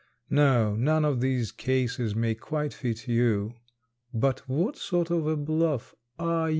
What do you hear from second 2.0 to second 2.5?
may